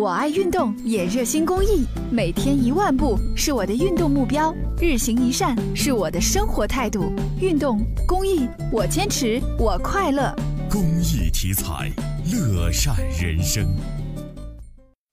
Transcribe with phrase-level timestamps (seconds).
[0.00, 7.12] 我爱运动，也热心公益，每天一万步是我的运动目标，日行一善是我的生活态度。
[7.40, 10.32] 运动公益，我坚持，我快乐。
[10.70, 11.90] 公益题材，
[12.32, 13.66] 乐善人生。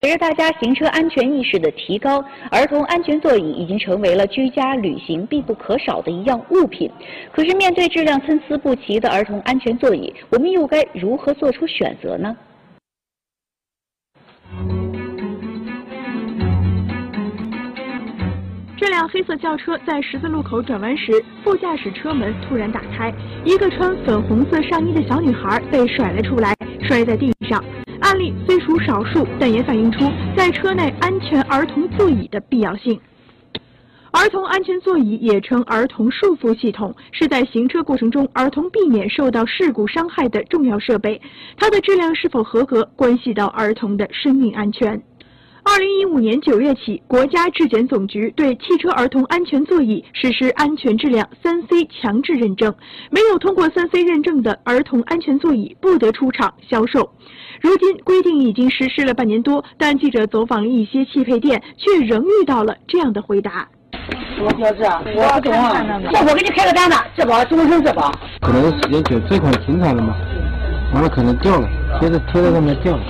[0.02, 6.91] 随着大家行车安全意识的提高，儿童安全座椅已经成为了居家旅行必不可少的一样物品。
[7.33, 12.38] 可是，面对质量参差不齐的儿童安全座椅，我们又该如何做出选择呢？
[18.85, 21.12] 这辆黑色轿车在十字路口转弯时，
[21.43, 23.12] 副驾驶车门突然打开，
[23.43, 27.66] 一个穿粉红色上衣的小女孩被甩了出来，摔在地上。
[28.02, 32.99] 案例虽属少数，但也反映出在车内安全儿童座椅的必要性。
[34.12, 41.20] 儿童安全座椅也称儿童束缚系统，是在行车过程中儿童避免受到事故伤害的重要设备。
[41.57, 45.02] 它的质量是否合格，关系到儿童的生命安全。
[45.68, 52.74] 二零一五年九月起，国家质检总局对汽车儿童安全座椅实施安全质量三 C 强制认证，
[53.10, 57.10] 没有通过三 C 认证的儿童安全座椅不得出厂销售。
[57.60, 63.68] 如今规定已经实施了半年多，但记者走访了一些汽配店，却仍遇到了这样的回答：
[64.38, 65.02] 什么标志啊？
[65.03, 65.74] 我不懂啊。
[66.13, 68.12] 这我给你开个单子，质保终身质保。
[68.40, 70.16] 可能是时间久，这款停产了嘛，
[70.94, 71.68] 完了可能掉了，
[72.00, 73.03] 贴在贴在上面掉了。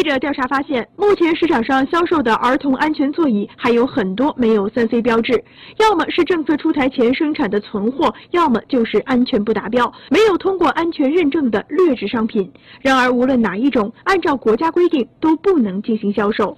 [0.00, 5.44] 记者调查发现，目前市场上销售的儿童安全座椅还有很多没有三 C 标志，
[5.76, 12.50] 要么是政策出台前生产的存货，要么就是安全不达标、没有通过安全认证的劣质商品。
[12.80, 16.56] 然而，无论哪一种，按照国家规定都不能进行销售。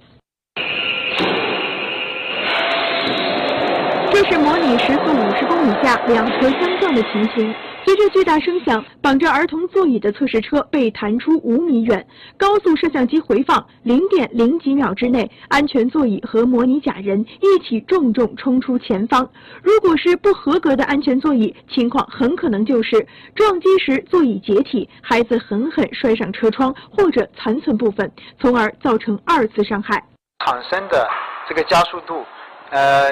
[4.13, 7.53] 这是模拟时速五十公里下两车相撞的情形。
[7.85, 12.05] 随着巨大声响，绑着儿童座椅的测试车被弹出五米远。
[12.37, 19.29] 高速摄像机回放，零点零几秒之内，安全座椅和模拟假人一起重重冲出前方。
[19.61, 28.09] 如果是不合格的安全座椅，情况很可能就是撞击时座椅解体，孩子狠狠摔上车窗或者残存部分，
[28.39, 30.01] 从而造成二次伤害。
[30.45, 31.05] 产生的
[31.49, 32.23] 这个加速度，
[32.69, 33.11] 呃，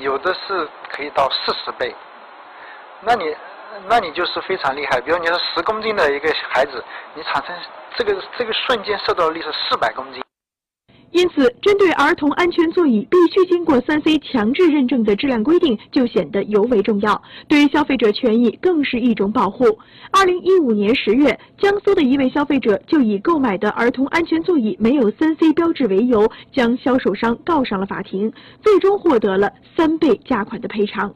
[0.00, 1.94] 有的是可以到四十倍。
[3.02, 3.24] 那你？
[3.88, 5.00] 那你就是非常厉害。
[5.00, 6.82] 比如你是十公斤的一个孩子，
[7.14, 7.54] 你产生
[7.96, 10.22] 这个这个瞬间受到的力是四百公斤。
[11.10, 19.64] 因此，针对儿童安全座椅必须经过三 C 强制认证的质量规定就显得尤为重要，对于消费者权益更是一种保护。
[20.12, 28.30] 二零一五年十月，江苏的一位消费者就以购买的儿童安全座椅没有三 C 标志为由，将销售商告上了法庭，
[28.62, 31.14] 最终获得了三倍价款的赔偿。